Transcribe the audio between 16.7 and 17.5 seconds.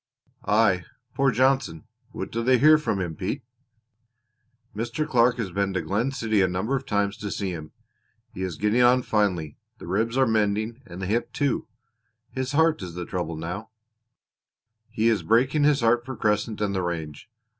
the range.